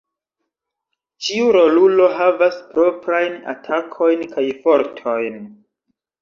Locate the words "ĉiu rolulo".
1.27-2.07